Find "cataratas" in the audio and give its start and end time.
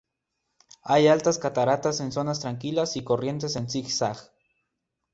1.37-1.99